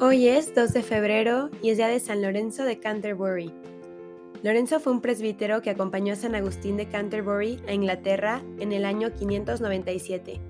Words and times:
Hoy 0.00 0.28
es 0.28 0.54
2 0.54 0.74
de 0.74 0.84
febrero 0.84 1.50
y 1.60 1.70
es 1.70 1.76
día 1.76 1.88
de 1.88 1.98
San 1.98 2.22
Lorenzo 2.22 2.62
de 2.62 2.78
Canterbury. 2.78 3.52
Lorenzo 4.44 4.78
fue 4.78 4.92
un 4.92 5.00
presbítero 5.00 5.60
que 5.60 5.70
acompañó 5.70 6.12
a 6.12 6.16
San 6.16 6.36
Agustín 6.36 6.76
de 6.76 6.86
Canterbury 6.86 7.60
a 7.66 7.72
Inglaterra 7.72 8.40
en 8.60 8.70
el 8.70 8.84
año 8.84 9.12
597. 9.12 10.40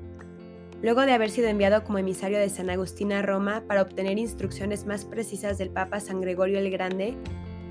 Luego 0.82 1.00
de 1.00 1.12
haber 1.12 1.30
sido 1.30 1.48
enviado 1.48 1.82
como 1.82 1.96
emisario 1.96 2.38
de 2.38 2.50
San 2.50 2.68
Agustín 2.68 3.10
a 3.10 3.22
Roma 3.22 3.62
para 3.66 3.80
obtener 3.80 4.18
instrucciones 4.18 4.84
más 4.84 5.06
precisas 5.06 5.56
del 5.56 5.70
Papa 5.70 5.98
San 6.00 6.20
Gregorio 6.20 6.58
el 6.58 6.70
Grande, 6.70 7.16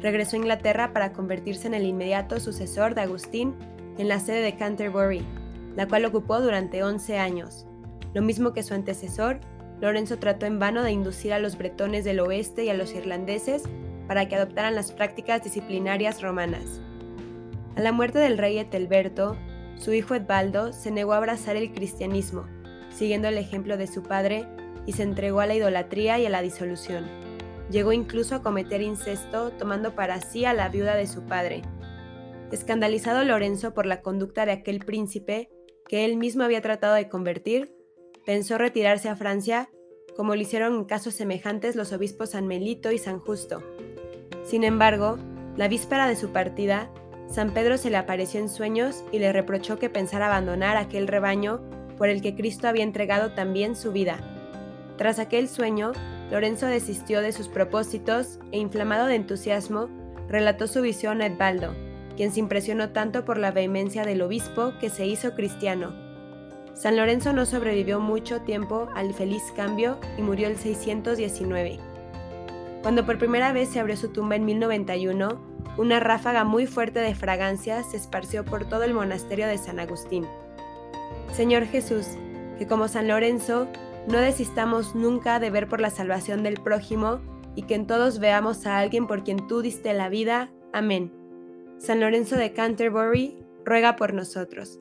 regresó 0.01 0.35
a 0.35 0.39
Inglaterra 0.39 0.93
para 0.93 1.13
convertirse 1.13 1.67
en 1.67 1.75
el 1.75 1.85
inmediato 1.85 2.39
sucesor 2.39 2.95
de 2.95 3.01
Agustín 3.01 3.53
en 3.99 4.07
la 4.07 4.19
sede 4.19 4.41
de 4.41 4.57
Canterbury, 4.57 5.23
la 5.75 5.87
cual 5.87 6.05
ocupó 6.05 6.41
durante 6.41 6.81
11 6.83 7.19
años, 7.19 7.67
lo 8.15 8.23
mismo 8.23 8.51
que 8.51 8.63
su 8.63 8.73
antecesor 8.73 9.39
Lorenzo 9.81 10.17
trató 10.17 10.45
en 10.45 10.59
vano 10.59 10.83
de 10.83 10.91
inducir 10.91 11.33
a 11.33 11.39
los 11.39 11.57
bretones 11.57 12.03
del 12.03 12.19
oeste 12.19 12.65
y 12.65 12.69
a 12.69 12.73
los 12.73 12.93
irlandeses 12.93 13.63
para 14.07 14.27
que 14.27 14.35
adoptaran 14.35 14.75
las 14.75 14.91
prácticas 14.91 15.43
disciplinarias 15.43 16.21
romanas. 16.21 16.81
A 17.75 17.81
la 17.81 17.91
muerte 17.91 18.17
del 18.17 18.37
rey 18.37 18.57
Etelberto, 18.57 19.37
su 19.75 19.93
hijo 19.93 20.15
Edbaldo 20.15 20.73
se 20.73 20.89
negó 20.89 21.13
a 21.13 21.17
abrazar 21.17 21.55
el 21.55 21.71
cristianismo, 21.71 22.47
siguiendo 22.89 23.27
el 23.27 23.37
ejemplo 23.37 23.77
de 23.77 23.85
su 23.85 24.01
padre, 24.01 24.47
y 24.87 24.93
se 24.93 25.03
entregó 25.03 25.41
a 25.41 25.45
la 25.45 25.53
idolatría 25.53 26.17
y 26.17 26.25
a 26.25 26.29
la 26.29 26.41
disolución. 26.41 27.05
Llegó 27.69 27.91
incluso 27.91 28.35
a 28.35 28.41
cometer 28.41 28.81
incesto, 28.81 29.51
tomando 29.51 29.93
para 29.93 30.21
sí 30.21 30.45
a 30.45 30.53
la 30.53 30.69
viuda 30.69 30.95
de 30.95 31.05
su 31.05 31.23
padre. 31.23 31.61
Escandalizado 32.51 33.23
Lorenzo 33.25 33.73
por 33.73 33.85
la 33.85 34.01
conducta 34.01 34.45
de 34.45 34.53
aquel 34.53 34.79
príncipe, 34.79 35.49
que 35.87 36.05
él 36.05 36.15
mismo 36.15 36.43
había 36.43 36.61
tratado 36.61 36.95
de 36.95 37.09
convertir, 37.09 37.76
pensó 38.27 38.57
retirarse 38.57 39.07
a 39.07 39.15
Francia, 39.15 39.69
como 40.17 40.35
lo 40.35 40.41
hicieron 40.41 40.75
en 40.75 40.83
casos 40.83 41.13
semejantes 41.13 41.77
los 41.77 41.93
obispos 41.93 42.31
San 42.31 42.45
Melito 42.45 42.91
y 42.91 42.97
San 42.97 43.19
Justo. 43.19 43.63
Sin 44.43 44.65
embargo, 44.65 45.17
la 45.55 45.69
víspera 45.69 46.09
de 46.09 46.17
su 46.17 46.33
partida, 46.33 46.91
San 47.29 47.53
Pedro 47.53 47.77
se 47.77 47.89
le 47.89 47.95
apareció 47.95 48.41
en 48.41 48.49
sueños 48.49 49.05
y 49.13 49.19
le 49.19 49.31
reprochó 49.31 49.79
que 49.79 49.89
pensara 49.89 50.25
abandonar 50.25 50.75
aquel 50.75 51.07
rebaño 51.07 51.61
por 51.97 52.09
el 52.09 52.21
que 52.21 52.35
Cristo 52.35 52.67
había 52.67 52.83
entregado 52.83 53.31
también 53.31 53.77
su 53.77 53.93
vida. 53.93 54.19
Tras 54.97 55.19
aquel 55.19 55.47
sueño, 55.47 55.93
Lorenzo 56.29 56.65
desistió 56.65 57.21
de 57.21 57.31
sus 57.31 57.47
propósitos 57.47 58.39
e, 58.51 58.57
inflamado 58.57 59.05
de 59.05 59.15
entusiasmo, 59.15 59.87
relató 60.27 60.67
su 60.67 60.81
visión 60.81 61.21
a 61.21 61.27
Edbaldo, 61.27 61.75
quien 62.17 62.33
se 62.33 62.41
impresionó 62.41 62.89
tanto 62.89 63.23
por 63.23 63.37
la 63.37 63.51
vehemencia 63.51 64.03
del 64.03 64.21
obispo 64.21 64.73
que 64.81 64.89
se 64.89 65.05
hizo 65.05 65.33
cristiano 65.33 66.06
San 66.77 66.95
Lorenzo 66.95 67.33
no 67.33 67.47
sobrevivió 67.47 67.99
mucho 67.99 68.41
tiempo 68.41 68.87
al 68.93 69.11
feliz 69.11 69.41
cambio 69.55 69.97
y 70.15 70.21
murió 70.21 70.47
el 70.47 70.57
619. 70.57 71.79
Cuando 72.83 73.03
por 73.03 73.17
primera 73.17 73.51
vez 73.51 73.69
se 73.69 73.79
abrió 73.79 73.97
su 73.97 74.09
tumba 74.09 74.35
en 74.35 74.45
1091, 74.45 75.41
una 75.77 75.99
ráfaga 75.99 76.43
muy 76.43 76.67
fuerte 76.67 76.99
de 76.99 77.15
fragancia 77.15 77.81
se 77.81 77.97
esparció 77.97 78.45
por 78.45 78.69
todo 78.69 78.83
el 78.83 78.93
monasterio 78.93 79.47
de 79.47 79.57
San 79.57 79.79
Agustín. 79.79 80.27
Señor 81.33 81.65
Jesús, 81.65 82.05
que 82.59 82.67
como 82.67 82.87
San 82.87 83.07
Lorenzo 83.07 83.67
no 84.07 84.19
desistamos 84.19 84.93
nunca 84.93 85.39
de 85.39 85.49
ver 85.49 85.67
por 85.67 85.81
la 85.81 85.89
salvación 85.89 86.43
del 86.43 86.61
prójimo 86.61 87.19
y 87.55 87.63
que 87.63 87.73
en 87.73 87.87
todos 87.87 88.19
veamos 88.19 88.67
a 88.67 88.77
alguien 88.77 89.07
por 89.07 89.23
quien 89.23 89.47
tú 89.47 89.63
diste 89.63 89.95
la 89.95 90.09
vida. 90.09 90.51
Amén. 90.73 91.11
San 91.79 91.99
Lorenzo 91.99 92.35
de 92.35 92.53
Canterbury, 92.53 93.35
ruega 93.65 93.95
por 93.95 94.13
nosotros. 94.13 94.79